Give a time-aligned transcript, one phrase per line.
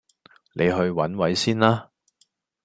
[0.53, 1.91] 你去揾位先啦